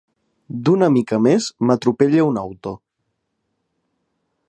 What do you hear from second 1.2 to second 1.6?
més